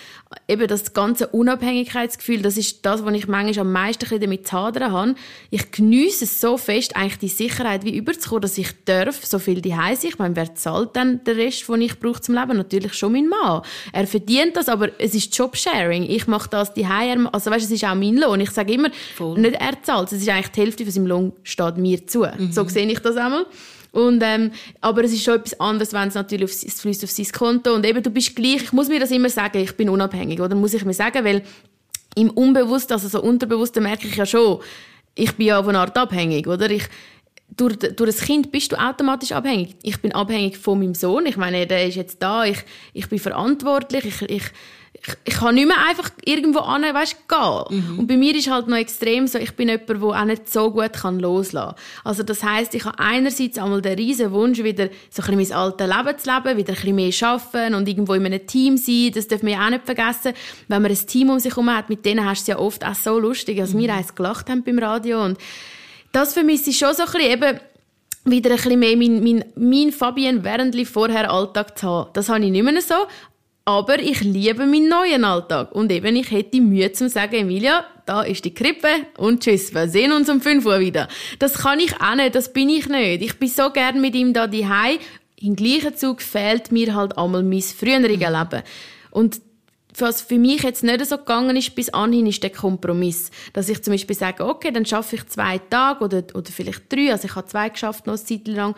[0.46, 4.92] Eben das ganze Unabhängigkeitsgefühl, das ist das, was ich manchmal am meisten damit zu hadern
[4.92, 5.14] habe.
[5.50, 9.60] Ich geniesse es so fest, eigentlich die Sicherheit wie überzukommen, dass ich darf, so viel
[9.60, 9.98] die sein.
[10.02, 12.56] Ich meine, wer zahlt dann den Rest, den ich brauche zum Leben?
[12.56, 13.62] Natürlich schon mein Mann.
[13.92, 16.04] Er verdient das, aber es ist Jobsharing.
[16.04, 16.86] Ich mache das die
[17.46, 18.40] also weißt, es ist auch mein Lohn.
[18.40, 19.38] Ich sage immer, Voll.
[19.38, 22.20] nicht er zahlt, es ist eigentlich die Hälfte von seinem Lohn steht mir zu.
[22.20, 22.52] Mhm.
[22.52, 23.46] So sehe ich das einmal.
[23.92, 27.10] Und, ähm, aber es ist schon etwas anderes, wenn es natürlich auf, es fließt auf
[27.10, 27.74] sein Konto.
[27.74, 30.54] Und eben, du bist gleich, ich muss mir das immer sagen, ich bin unabhängig, oder?
[30.54, 31.42] Muss ich mir sagen, weil
[32.14, 34.60] im Unbewussten, also so Unterbewussten merke ich ja schon,
[35.14, 36.70] ich bin ja von einer Art abhängig, oder?
[36.70, 36.84] Ich,
[37.56, 39.76] durch, durch ein Kind bist du automatisch abhängig.
[39.82, 41.26] Ich bin abhängig von meinem Sohn.
[41.26, 42.58] Ich meine, der ist jetzt da, ich,
[42.92, 44.44] ich bin verantwortlich, ich, ich
[45.06, 47.64] ich, ich kann nicht mehr einfach irgendwo an, weißt, gehen.
[47.70, 47.98] Mhm.
[48.00, 50.70] Und bei mir ist halt noch extrem so, ich bin jemand, der auch nicht so
[50.70, 52.04] gut kann loslassen kann.
[52.04, 55.52] Also das heisst, ich habe einerseits einmal den riesen Wunsch, wieder so ein bisschen mein
[55.52, 59.10] altes Leben zu leben, wieder ein bisschen mehr arbeiten und irgendwo in einem Team sein.
[59.14, 60.34] Das dürfen wir ja auch nicht vergessen.
[60.68, 62.84] Wenn man ein Team um sich herum hat, mit denen hast du es ja oft
[62.84, 63.78] auch so lustig, als mhm.
[63.78, 65.24] wir eins gelacht haben beim Radio.
[65.24, 65.38] Und
[66.12, 67.60] das vermisse ich schon so ein bisschen eben,
[68.24, 72.10] wieder ein bisschen mehr mein, mein, mein Fabian während vorher Alltag zu haben.
[72.12, 72.94] Das habe ich nicht mehr so.
[73.70, 75.70] Aber ich liebe meinen neuen Alltag.
[75.70, 79.88] Und eben, ich hätte Mühe zu sagen, Emilia, da ist die Krippe und tschüss, wir
[79.88, 81.06] sehen uns um 5 Uhr wieder.
[81.38, 83.22] Das kann ich auch nicht, das bin ich nicht.
[83.22, 84.98] Ich bin so gern mit ihm da daheim.
[85.36, 88.18] Im gleichen Zug fehlt mir halt einmal mein früheres mhm.
[88.18, 88.62] Leben.
[89.12, 89.40] Und
[89.96, 93.30] was für mich jetzt nicht so gegangen ist bis anhin, ist der Kompromiss.
[93.52, 97.12] Dass ich zum Beispiel sage, okay, dann schaffe ich zwei Tage oder, oder vielleicht drei.
[97.12, 98.74] Also ich habe zwei geschafft noch eine Zeit lang.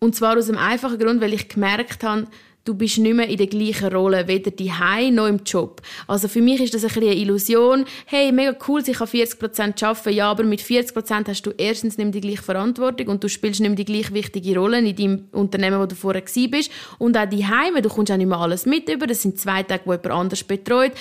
[0.00, 2.26] Und zwar aus dem einfachen Grund, weil ich gemerkt habe,
[2.64, 4.72] du bist nicht mehr in der gleichen Rolle, weder die
[5.10, 5.82] noch im Job.
[6.06, 7.84] Also für mich ist das ein bisschen eine Illusion.
[8.06, 12.06] Hey, mega cool, ich kann 40% arbeiten, ja, aber mit 40% hast du erstens nicht
[12.06, 15.28] mehr die gleiche Verantwortung und du spielst nicht mehr die gleich wichtige Rolle in deinem
[15.32, 16.70] Unternehmen, wo du vorher bist.
[16.98, 19.06] Und auch die du kommst auch nicht mehr alles mit über.
[19.06, 20.92] Das sind zwei Tage, wo jemand anders betreut.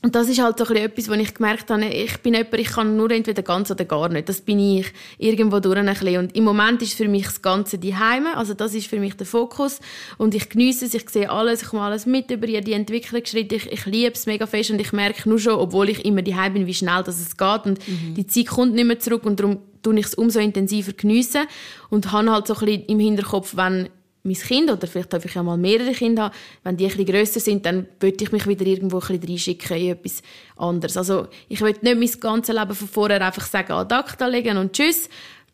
[0.00, 2.96] Und das ist halt so etwas, wo ich gemerkt habe, ich bin jemand, ich kann
[2.96, 4.28] nur entweder ganz oder gar nicht.
[4.28, 4.86] Das bin ich
[5.18, 6.18] irgendwo durch ein bisschen.
[6.18, 8.36] Und im Moment ist für mich das Ganze die Heime.
[8.36, 9.80] Also das ist für mich der Fokus.
[10.16, 13.56] Und ich genieße es, ich sehe alles, ich komme alles mit über die Entwicklungsschritte.
[13.56, 16.36] Ich, ich liebe es mega fest und ich merke nur schon, obwohl ich immer die
[16.52, 17.66] bin, wie schnell das es geht.
[17.66, 18.14] Und mhm.
[18.14, 21.42] die Zeit kommt nicht mehr zurück und darum tue ich es umso intensiver geniessen
[21.90, 23.88] und habe halt so ein bisschen im Hinterkopf, wenn
[24.28, 27.06] mein Kind, oder vielleicht darf ich ja mal mehrere Kinder haben, wenn die ein bisschen
[27.06, 30.22] grösser sind, dann würde ich mich wieder irgendwo ein bisschen reinschicken in etwas
[30.56, 30.96] anderes.
[30.96, 34.72] Also ich will nicht mein ganzes Leben von vorher einfach sagen, ad acta legen und
[34.72, 35.08] tschüss.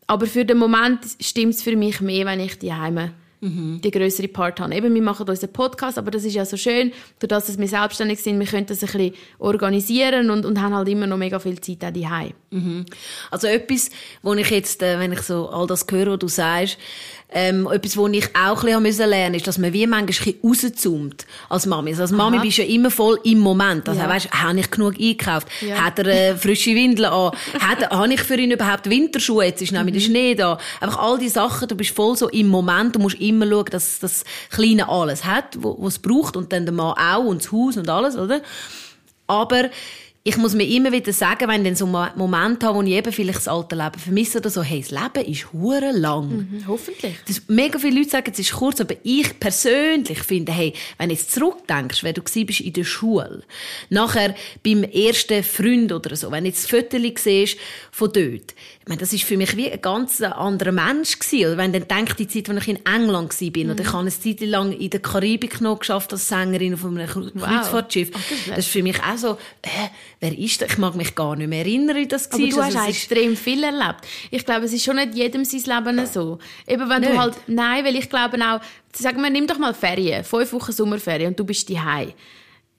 [0.06, 3.80] Aber für den Moment stimmt es für mich mehr, wenn ich die Heime mhm.
[3.82, 4.72] die größere Part haben.
[4.72, 8.20] Eben, wir machen unseren Podcast, aber das ist ja so schön, dadurch, dass wir selbstständig
[8.20, 11.60] sind, wir können das ein bisschen organisieren und, und haben halt immer noch mega viel
[11.60, 12.32] Zeit auch daheim.
[12.54, 12.86] Mhm.
[13.30, 13.90] Also etwas,
[14.22, 16.78] wo ich jetzt, äh, wenn ich so all das höre, was du sagst,
[17.36, 21.26] ähm, etwas, was ich auch ein bisschen lernen musste, ist, dass man wie manchmal rauszoomt
[21.48, 21.90] als Mami.
[21.90, 23.88] Also als Mami bist du ja immer voll im Moment.
[23.88, 24.08] Also, ja.
[24.08, 25.48] weißt, habe ich genug eingekauft?
[25.60, 25.84] Ja.
[25.84, 27.32] Hat er äh, frische Windeln an?
[27.58, 29.46] Hat, habe ich für ihn überhaupt Winterschuhe?
[29.46, 29.98] Jetzt ist nämlich mhm.
[29.98, 30.58] der Schnee da.
[30.80, 32.94] Einfach all die Sachen, du bist voll so im Moment.
[32.94, 36.36] Du musst immer schauen, dass das Kleine alles hat, was es braucht.
[36.36, 38.42] Und dann der Mann auch und das Haus und alles, oder?
[39.26, 39.70] Aber
[40.26, 42.92] ich muss mir immer wieder sagen, wenn ich dann so einen Moment habe, wo ich
[42.92, 46.28] eben vielleicht das alte Leben vermisse oder so, hey, das Leben ist hure lang.
[46.28, 47.14] Mhm, hoffentlich.
[47.28, 51.14] Das, mega viele Leute sagen, es ist kurz, aber ich persönlich finde, hey, wenn du
[51.14, 53.42] jetzt zurückdenkst, wer du bist in der Schule,
[53.90, 57.58] nachher beim ersten Freund oder so, wenn du jetzt das Foto siehst
[57.90, 58.54] von dort,
[58.84, 61.46] ich meine, das ist für mich wie ein ganz anderer Mensch gewesen.
[61.46, 63.72] Oder wenn dann denkt die Zeit, als ich in England war, bin, mhm.
[63.72, 67.06] oder ich habe eine Zeit lang in der Karibik noch geschafft als Sängerin auf einem
[67.06, 68.10] Kreuzfahrtschiff.
[68.12, 68.22] Wow.
[68.48, 69.88] das ist für mich auch so, äh,
[70.20, 70.72] wer ist das?
[70.72, 72.38] Ich mag mich gar nicht mehr erinnern, wie das war.
[72.38, 74.06] Aber du also, hast extrem viel erlebt.
[74.30, 76.38] Ich glaube, es ist schon nicht jedem sein Leben so.
[76.66, 77.14] Eben wenn nicht.
[77.14, 78.60] du halt, nein, weil ich glaube auch,
[78.92, 82.12] sagen wir, nimm doch mal Ferien, fünf Wochen Sommerferien und du bist daheim.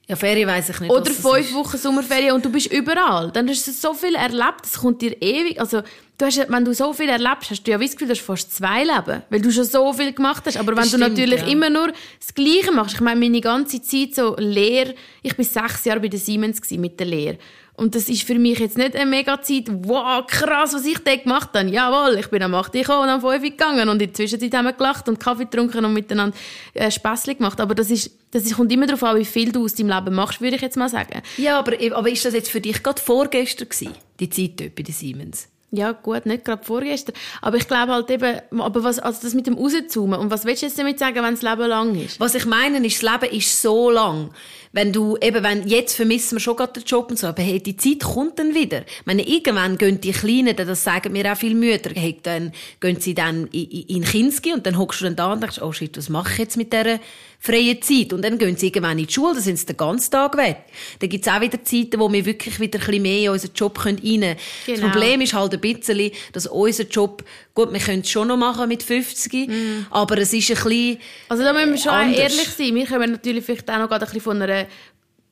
[0.08, 0.90] Ja, Ferien weiss ich nicht.
[0.90, 3.32] Oder fünf Wochen Sommerferien und du bist überall.
[3.32, 5.58] Dann hast du so viel erlebt, es kommt dir ewig.
[5.58, 5.82] Also,
[6.16, 8.54] du hast, wenn du so viel erlebst, hast du ja das Gefühl, du hast fast
[8.54, 9.22] zwei Leben.
[9.30, 10.58] Weil du schon so viel gemacht hast.
[10.58, 11.48] Aber wenn das du stimmt, natürlich ja.
[11.48, 11.88] immer nur
[12.20, 16.08] das Gleiche machst, ich meine, meine ganze Zeit so Lehr, ich war sechs Jahre bei
[16.08, 17.38] der Siemens mit der Lehre.
[17.76, 21.14] Und das ist für mich jetzt nicht eine mega Zeit, wow, krass, was ich da
[21.14, 21.68] gemacht habe.
[21.68, 24.14] Jawohl, ich bin am 8 Uhr gekommen und am 5 Uhr gegangen und in der
[24.14, 26.36] Zwischenzeit haben wir gelacht und Kaffee getrunken und miteinander
[26.72, 27.60] äh, gemacht.
[27.60, 30.40] Aber das ist, das kommt immer darauf an, wie viel du aus deinem Leben machst,
[30.40, 31.20] würde ich jetzt mal sagen.
[31.36, 34.82] Ja, aber, aber ist das jetzt für dich gerade vorgestern gewesen, die Zeit dort bei
[34.82, 35.48] den Siemens?
[35.76, 37.14] Ja, gut, nicht gerade vorgestern.
[37.42, 40.18] Aber ich glaube halt eben, aber was, also das mit dem Rauszoomen.
[40.18, 42.18] Und was willst du jetzt damit sagen, wenn das Leben lang ist?
[42.18, 44.30] Was ich meine, ist, das Leben ist so lang.
[44.72, 47.62] Wenn du, eben, wenn, jetzt vermissen wir schon gerade den Job und so, aber hey,
[47.62, 48.82] die Zeit kommt dann wieder.
[48.86, 52.98] Ich meine, irgendwann gehen die Kleinen, das sagen mir auch viele Mütter, hey, dann gehen
[52.98, 55.96] sie dann in, in Kinski und dann hockst du dann da und denkst, oh shit,
[55.98, 56.98] was mache ich jetzt mit dieser
[57.46, 58.12] freie Zeit.
[58.12, 60.64] Und dann gehen sie irgendwann in die Schule, dann sind sie den ganzen Tag weg.
[60.98, 63.52] Dann gibt es auch wieder Zeiten, wo wir wirklich wieder ein bisschen mehr in unseren
[63.54, 64.36] Job rein können.
[64.66, 64.80] Genau.
[64.80, 68.36] Das Problem ist halt ein bisschen, dass unser Job, gut, wir können es schon noch
[68.36, 69.52] machen mit 50, mm.
[69.90, 72.18] aber es ist ein bisschen Also da müssen wir schon anders.
[72.18, 72.74] ehrlich sein.
[72.74, 74.66] Wir kommen natürlich vielleicht auch noch ein bisschen von einer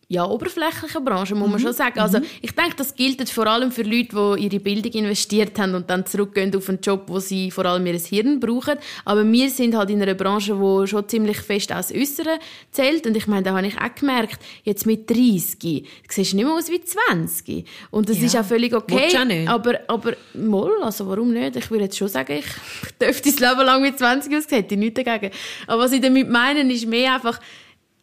[0.08, 1.64] ja, oberflächlichen Branche, muss man mhm.
[1.64, 1.98] schon sagen.
[2.00, 2.24] Also, mhm.
[2.42, 6.06] ich denke, das gilt vor allem für Leute, die ihre Bildung investiert haben und dann
[6.06, 8.78] zurückgehen auf einen Job, wo sie vor allem ihr Hirn brauchen.
[9.04, 12.38] Aber wir sind halt in einer Branche, die schon ziemlich fest aus Äußeren
[12.70, 13.06] zählt.
[13.06, 16.54] Und ich meine, da habe ich auch gemerkt, jetzt mit 30, du siehst nicht mehr
[16.54, 17.66] aus wie 20.
[17.90, 18.26] Und das ja.
[18.26, 19.16] ist auch völlig okay.
[19.16, 19.48] Auch nicht.
[19.48, 21.56] Aber, aber mal, also warum nicht?
[21.56, 22.46] Ich würde jetzt schon sagen, ich
[23.00, 25.34] dürfte das Leben lang mit 20 aussehen, hätte ich nichts dagegen.
[25.66, 27.40] Aber was ich damit meine, ist mehr einfach,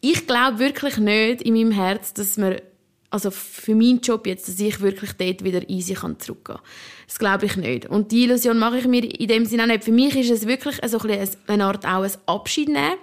[0.02, 2.56] ich glaube wirklich nicht in meinem Herz, dass man
[3.08, 6.66] also für meinen Job jetzt, dass ich wirklich dort wieder easy kann zurückgehen kann.
[7.06, 7.86] Das glaube ich nicht.
[7.86, 9.84] Und die Illusion mache ich mir in dem Sinne auch nicht.
[9.84, 12.96] Für mich ist es wirklich so ein eine Art auch ein Abschied nehmen.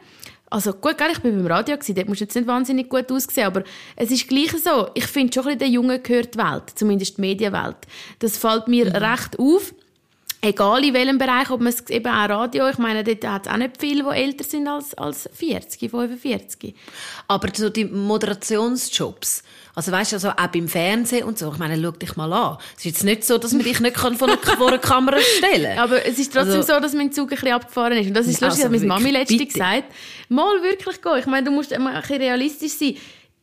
[0.49, 3.11] Also gut, gell, ich bin beim Radio, gewesen, dort musst du jetzt nicht wahnsinnig gut
[3.11, 3.63] aussehen, aber
[3.95, 4.89] es ist gleich so.
[4.95, 7.77] Ich finde schon ein bisschen, der Junge gehört die Welt, zumindest die Medienwelt.
[8.17, 8.95] Das fällt mir mhm.
[8.95, 9.73] recht auf
[10.41, 13.51] egal in welchem Bereich, ob man es eben auch Radio, ich meine, dort hat es
[13.51, 16.73] auch nicht viele, die älter sind als, als 40, 45.
[17.27, 19.43] Aber so die Moderationsjobs,
[19.75, 22.57] also weißt du, also auch beim Fernsehen und so, ich meine, schau dich mal an.
[22.77, 25.75] Es ist jetzt nicht so, dass man dich nicht vor eine, vor eine Kamera stellen
[25.75, 25.83] kann.
[25.83, 28.07] Aber es ist trotzdem also, so, dass mein Zug ein bisschen abgefahren ist.
[28.07, 29.85] Und das ist lustig, also hat meine Mami letztens gesagt.
[30.29, 31.19] Mal wirklich gehen.
[31.19, 32.95] Ich meine, du musst immer ein bisschen realistisch sein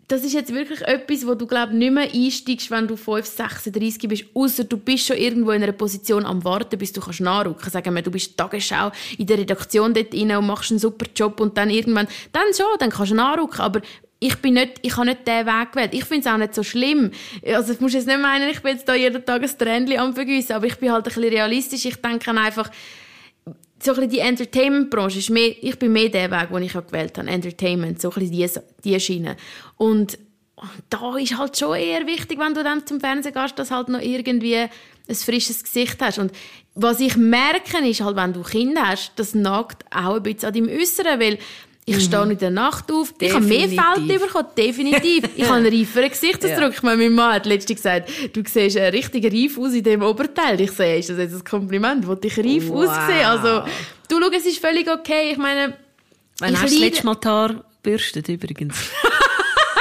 [0.08, 4.08] das ist jetzt wirklich etwas, wo du glaub nicht mehr einsteigst, wenn du 5, 36
[4.08, 7.70] bist, außer du bist schon irgendwo in einer Position am Warten, bis du kannst nachrücken.
[7.70, 11.40] Sagen wir, du bist Tagesschau in der Redaktion dort rein und machst einen super Job
[11.40, 13.80] und dann irgendwann, dann schon, dann kannst du nachrücken, aber
[14.18, 15.90] ich bin nicht, ich habe nicht diesen Weg gewählt.
[15.92, 17.10] Ich finde es auch nicht so schlimm.
[17.46, 20.14] Also, ich muss jetzt nicht meinen, ich bin jetzt da jeden Tag ein Tränchen am
[20.14, 21.84] vergüssen, aber ich bin halt ein bisschen realistisch.
[21.84, 22.70] Ich denke einfach,
[23.78, 28.00] so die Entertainment-Branche ist mehr, ich bin mehr der Weg, den ich gewählt habe, Entertainment,
[28.00, 28.48] so ein die,
[28.84, 29.36] die Schiene.
[29.76, 30.18] Und
[30.88, 34.00] da ist halt schon eher wichtig, wenn du dann zum Fernsehen gehst, dass halt noch
[34.00, 36.18] irgendwie ein frisches Gesicht hast.
[36.18, 36.32] Und
[36.74, 40.54] was ich merke, ist halt, wenn du Kinder hast, das nagt auch ein bisschen an
[40.54, 41.38] deinem Äußeren, weil
[41.88, 42.00] ich mhm.
[42.00, 43.12] stehe in der Nacht auf.
[43.12, 43.72] Definitiv.
[43.72, 45.24] Ich habe mehr Feld bekommen, definitiv.
[45.36, 46.74] Ich habe einen reiferen Gesichtsausdruck.
[46.74, 46.80] Ja.
[46.82, 50.60] Meine Mama hat letztens gesagt, du siehst richtig reif aus in dem Oberteil.
[50.60, 52.04] Ich sehe, ist das jetzt ein Kompliment?
[52.08, 52.88] Wollte ich reif wow.
[52.88, 53.24] aussehen?
[53.24, 53.70] Also,
[54.08, 55.30] du schau, es ist völlig okay.
[55.30, 55.74] Ich meine,
[56.40, 58.76] Wann hast du das letzte Mal die Haare bürstet, übrigens?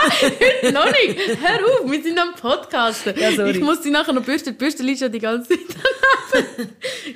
[0.06, 1.18] Heute noch nicht.
[1.42, 3.06] Hör auf, wir sind am Podcast.
[3.06, 4.54] Ja, ich muss sie nachher noch bürsten.
[4.54, 5.60] Die Bürste liegt schon die ganze Zeit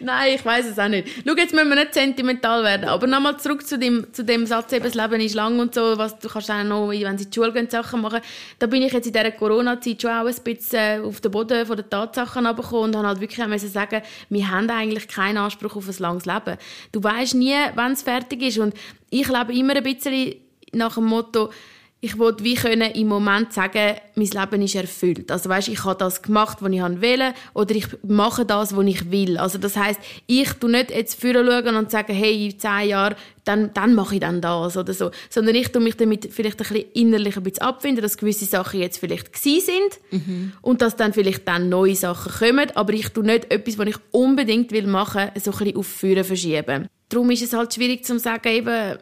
[0.01, 1.07] Nein, ich weiß es auch nicht.
[1.25, 2.87] Schau, jetzt müssen wir nicht sentimental werden.
[2.89, 5.97] Aber nochmal zurück zu dem, zu dem Satz, eben, das Leben ist lang und so,
[5.97, 8.21] was du kannst auch noch, wenn sie in die Schule gehen, Sachen machen.
[8.57, 11.77] Da bin ich jetzt in dieser Corona-Zeit schon auch ein bisschen auf den Boden von
[11.77, 15.87] den Tatsachen abgekommen und habe halt wirklich müssen sagen, wir haben eigentlich keinen Anspruch auf
[15.87, 16.57] ein langes Leben.
[16.91, 18.73] Du weißt nie, wann es fertig ist und
[19.09, 20.35] ich lebe immer ein bisschen
[20.71, 21.49] nach dem Motto,
[22.01, 25.29] ich wollte wie können im Moment sagen, mein Leben ist erfüllt.
[25.31, 29.11] Also weißt, ich habe das gemacht, was ich will, oder ich mache das, was ich
[29.11, 29.37] will.
[29.37, 33.73] Also das heißt, ich tu nicht jetzt schauen und sagen, hey, in zehn Jahren, dann,
[33.73, 36.91] dann mache ich dann das oder so, sondern ich tu mich damit vielleicht ein bisschen
[36.93, 40.53] innerlich ein bisschen abfinden, dass gewisse Sachen jetzt vielleicht gsi sind mhm.
[40.61, 43.97] und dass dann vielleicht dann neue Sachen kommen, aber ich tu nicht etwas, was ich
[44.11, 46.87] unbedingt will machen, so ein bisschen auf Führen verschieben.
[47.09, 48.99] Darum ist es halt schwierig zu sagen, eben,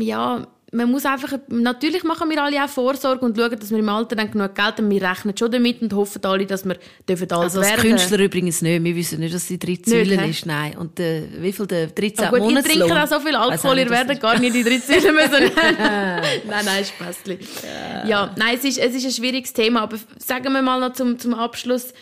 [0.00, 3.88] ja, man muss einfach, natürlich machen wir alle auch Vorsorge und schauen, dass wir im
[3.88, 4.90] Alter dann genug Geld haben.
[4.90, 6.76] Wir rechnen schon damit und hoffen alle, dass wir
[7.08, 7.90] dürfen alles also als werden.
[7.90, 8.82] Künstler übrigens nicht.
[8.82, 10.44] Wir wissen nicht, dass die drei Säulen ist.
[10.44, 10.76] Nein.
[10.76, 13.90] Und äh, wie viel der 13 oh, Monate Ihr trinkt auch so viel Alkohol, ihr
[13.90, 15.52] werdet gar nicht die drei Säulen müssen.
[15.78, 17.38] nein, nein, Spaßli.
[17.62, 18.06] Ja.
[18.06, 19.82] ja, nein, es ist, es ist ein schwieriges Thema.
[19.82, 21.94] Aber sagen wir mal noch zum, zum Abschluss.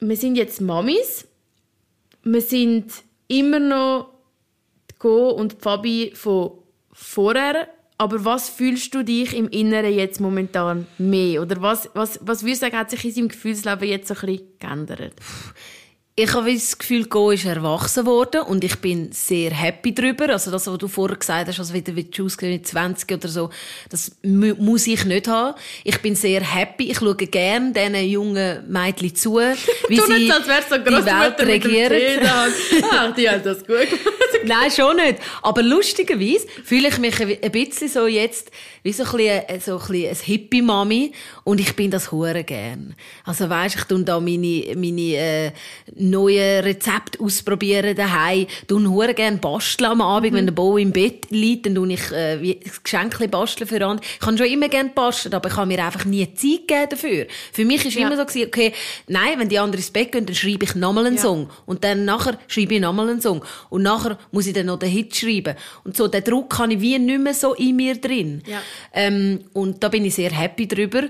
[0.00, 1.26] Wir sind jetzt Mamis.
[2.24, 2.92] Wir sind
[3.28, 4.10] immer noch
[4.98, 6.65] Go und Fabi von
[6.96, 11.42] vorher, aber was fühlst du dich im Inneren jetzt momentan mehr?
[11.42, 14.20] Oder was, was, was würdest du sagen, hat sich in deinem Gefühlsleben jetzt so ein
[14.20, 15.12] bisschen geändert?
[16.18, 20.30] Ich habe das Gefühl, Go ist erwachsen worden und ich bin sehr happy darüber.
[20.30, 23.50] Also das, was du vorher gesagt hast, also wieder wie du mit 20 oder so,
[23.90, 25.58] das muss ich nicht haben.
[25.84, 26.90] Ich bin sehr happy.
[26.90, 29.36] Ich schaue gerne diesen jungen Mädchen zu,
[29.88, 32.26] wie sie nicht, als so die Welt regieren.
[32.92, 33.86] Ach, die haben das gut.
[34.46, 35.18] Nein, schon nicht.
[35.42, 38.50] Aber lustigerweise fühle ich mich ein bisschen so jetzt
[38.86, 41.10] wie so ein bisschen, so ein, bisschen Hippie-Mami
[41.42, 42.94] und ich bin das hure gern.
[43.24, 45.52] Also weisst, ich tue da meine, meine äh,
[45.96, 48.46] neuen Rezepte ausprobieren daheim.
[48.68, 50.36] Tue hure gern basteln am Abend, mhm.
[50.36, 53.84] wenn der Bo im Bett liegt, dann tue ich äh, wie ein Geschenk basteln für
[53.84, 54.06] andere.
[54.08, 57.26] Ich kann schon immer gern basteln, aber ich habe mir einfach nie Zeit gegeben dafür.
[57.52, 58.06] Für mich ist ja.
[58.06, 58.72] immer so gewesen, okay,
[59.08, 61.22] nein, wenn die anderen ins Bett gehen, dann schreibe ich nochmal einen ja.
[61.22, 64.78] Song und dann nachher schreibe ich nochmal einen Song und nachher muss ich dann noch
[64.78, 67.96] den Hit schreiben und so den Druck habe ich wie nicht mehr so in mir
[67.96, 68.44] drin.
[68.46, 68.62] Ja.
[68.92, 71.04] Ähm, und da bin ich sehr happy drüber.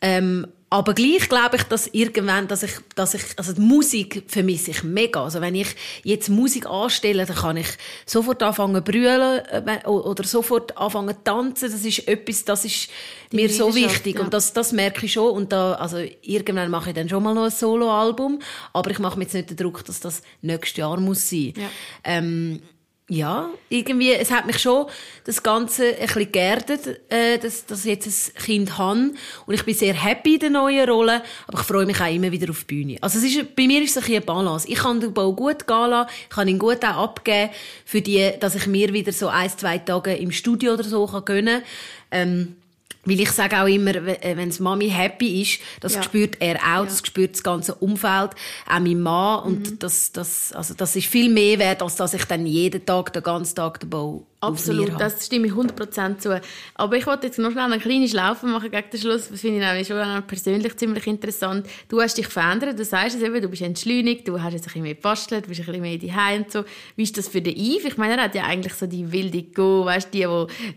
[0.00, 4.72] Ähm, aber gleich glaube ich, dass irgendwann, dass ich, dass ich, also die Musik vermisse
[4.72, 5.24] ich mega.
[5.24, 5.68] Also wenn ich
[6.02, 7.68] jetzt Musik anstelle, dann kann ich
[8.04, 11.72] sofort anfangen brüllen äh, oder sofort anfangen tanzen.
[11.72, 12.90] Das ist etwas, das ist
[13.32, 14.24] die mir so wichtig ja.
[14.24, 15.30] und das, das merke ich schon.
[15.30, 18.40] Und da, also irgendwann mache ich dann schon mal noch ein Soloalbum,
[18.74, 21.54] aber ich mache mir jetzt nicht den Druck, dass das nächstes Jahr muss sein.
[21.56, 21.70] Ja.
[22.04, 22.60] Ähm,
[23.10, 24.86] ja, irgendwie, es hat mich schon
[25.24, 29.12] das Ganze ein bisschen geerdet, äh, dass, dass ich jetzt ein Kind habe.
[29.46, 32.30] Und ich bin sehr happy in der neuen Rolle, aber ich freue mich auch immer
[32.30, 32.98] wieder auf die Bühne.
[33.00, 34.68] Also es ist, bei mir ist es ein eine Balance.
[34.68, 37.50] Ich kann den Bau gut gehen lassen, ich kann ihn gut auch abgeben,
[37.86, 41.24] für die, dass ich mir wieder so ein, zwei Tage im Studio oder so kann
[41.24, 41.64] gönnen kann.
[42.10, 42.56] Ähm,
[43.04, 46.02] weil ich sage auch immer, äh, wenn Mami happy ist, das ja.
[46.02, 46.84] spürt er auch, ja.
[46.84, 48.30] das spürt das ganze Umfeld,
[48.66, 49.44] auch mein Mann.
[49.44, 49.78] Und mhm.
[49.78, 53.22] das, das, also das ist viel mehr wert, als dass ich dann jeden Tag, den
[53.22, 56.40] ganzen Tag den Bau Absolut, das stimme ich 100% zu.
[56.76, 59.28] Aber ich wollte jetzt noch schnell eine kleine Schlaufe machen gegen den Schluss.
[59.28, 61.66] Das finde ich nämlich schon persönlich ziemlich interessant.
[61.88, 64.64] Du hast dich verändert, du sagst es eben, du bist entschleunigt, du hast jetzt ein
[64.66, 66.64] bisschen mehr gebastelt, du bist ein bisschen mehr daheim und so.
[66.94, 67.86] Wie ist das für den Yves?
[67.86, 70.24] Ich meine, er hat ja eigentlich so die wilde Go, weißt die,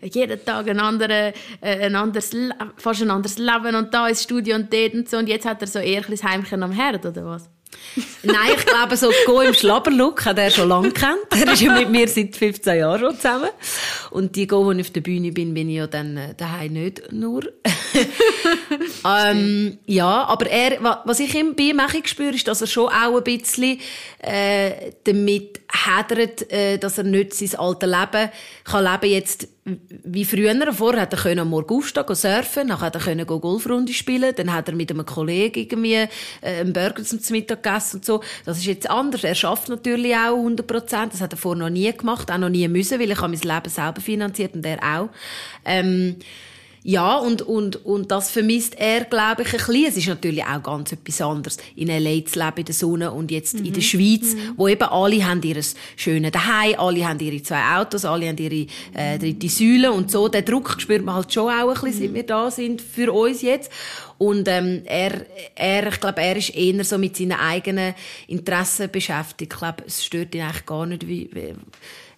[0.02, 2.32] die jeden Tag ein, andere, äh, ein anderes,
[2.78, 5.18] fast ein anderes Leben und da ins Studio und dort und so.
[5.18, 7.48] Und jetzt hat er so eher ein bisschen Heimchen am Herd, oder was?
[8.24, 11.20] Nein, ich glaube, so Go im Schlabberlook hat er schon lange kennt.
[11.32, 13.50] Er ist ja mit mir seit 15 Jahren schon zusammen.
[14.12, 16.74] Und die Go, wo ich auf der Bühne bin, bin ich ja dann äh, daheim
[16.74, 17.44] nicht nur.
[19.06, 23.18] ähm, ja, aber er, was ich ihm bei ihm spüre, ist, dass er schon auch
[23.18, 23.80] ein bisschen
[24.20, 28.30] äh, damit hadert, äh, dass er nicht sein altes Leben
[28.64, 29.48] kann leben jetzt
[30.04, 30.74] wie früher.
[30.74, 34.70] Vorher hat er am Morgen aufstehen, gehen surfen, dann hat er Golfrunde spielen, dann hat
[34.70, 36.08] er mit einem Kollegen irgendwie äh,
[36.42, 38.22] einen Burger zum Mittag gegessen und so.
[38.46, 39.24] Das ist jetzt anders.
[39.24, 41.14] Er schafft natürlich auch 100 Prozent.
[41.14, 43.40] Das hat er vorher noch nie gemacht, auch noch nie müssen, weil ich habe mein
[43.56, 45.10] Leben selber finanziert und er auch.
[45.66, 46.18] Ähm,
[46.84, 49.86] ja, und, und, und das vermisst er, glaube ich, ein bisschen.
[49.88, 52.26] Es ist natürlich auch ganz etwas anderes, in L.A.
[52.26, 53.66] zu leben, in der Sonne und jetzt mhm.
[53.66, 54.54] in der Schweiz, mhm.
[54.58, 55.62] wo eben alle haben ihr
[55.96, 58.66] schönes Daheim, alle haben ihre zwei Autos, alle haben ihre
[58.96, 60.28] äh, dritte Säule und so.
[60.28, 63.44] Den Druck spürt man halt schon auch ein bisschen, seit wir da sind, für uns
[63.44, 63.72] jetzt.
[64.18, 67.94] Und ähm, er, er, ich glaube, er ist eher so mit seinen eigenen
[68.28, 69.54] Interessen beschäftigt.
[69.54, 71.54] Ich glaube, es stört ihn eigentlich gar nicht, wie, wie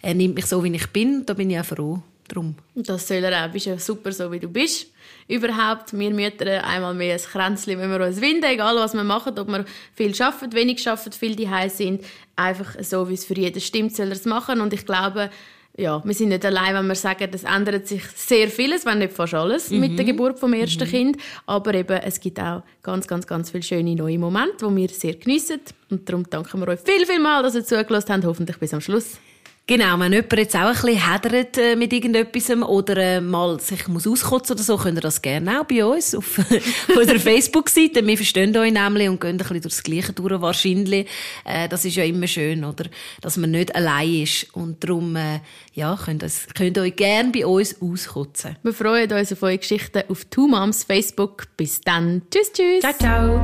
[0.01, 1.25] er nimmt mich so, wie ich bin.
[1.25, 2.01] Da bin ich auch froh.
[2.27, 2.55] Drum.
[2.73, 3.51] Und das soll er auch.
[3.51, 4.87] Bist ja super so, wie du bist.
[5.27, 9.37] Überhaupt, wir Mütter einmal mehr ein Kränzchen, wenn wir uns winden, egal was wir machen,
[9.37, 12.03] ob wir viel arbeiten, wenig arbeiten, viel daheim sind.
[12.35, 14.61] Einfach so, wie es für jeden stimmt, soll er es machen.
[14.61, 15.29] Und ich glaube,
[15.75, 19.13] ja, wir sind nicht allein, wenn wir sagen, es ändert sich sehr vieles, wenn nicht
[19.13, 19.79] fast alles, mhm.
[19.79, 20.91] mit der Geburt vom ersten mhm.
[20.91, 21.17] Kind.
[21.47, 25.15] Aber eben, es gibt auch ganz, ganz, ganz viele schöne neue Momente, die wir sehr
[25.15, 25.61] geniessen.
[25.89, 28.25] Und darum danken wir euch viel, viel mal, dass ihr zugelassen habt.
[28.25, 29.17] Hoffentlich bis am Schluss.
[29.65, 33.87] Genau, wenn jemand jetzt auch ein bisschen hedert äh, mit irgendetwas oder äh, mal sich
[33.87, 36.37] muss auskotzen oder so, könnt ihr das gerne auch bei uns auf
[36.97, 38.05] unserer Facebook-Seite.
[38.05, 41.07] Wir verstehen euch nämlich und gehen ein bisschen durchs Gleiche durch wahrscheinlich.
[41.45, 42.87] Äh, das ist ja immer schön, oder?
[43.21, 44.53] Dass man nicht allein ist.
[44.53, 45.39] Und darum, äh,
[45.73, 48.57] ja, könnt, ihr, könnt ihr euch gerne bei uns auskotzen.
[48.63, 51.47] Wir freuen uns auf eure Geschichten auf Two Moms Facebook.
[51.55, 52.23] Bis dann.
[52.29, 52.81] Tschüss, tschüss.
[52.81, 53.41] Ciao, ciao.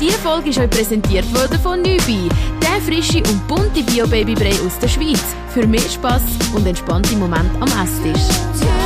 [0.00, 2.28] Diese Folge ist euch präsentiert worden von Nübi,
[2.74, 5.22] der frische und bunte Bio-Babybrei aus der Schweiz.
[5.50, 6.22] Für mehr Spass
[6.54, 8.83] und entspannte Momente am Esstisch.